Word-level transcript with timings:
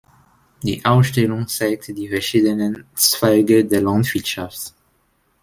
Die 0.63 0.83
Ausstellung 0.83 1.47
zeigt 1.47 1.89
die 1.95 2.09
verschiedenen 2.09 2.85
Zweige 2.95 3.63
der 3.63 3.81
Landwirtschaft. 3.81 4.73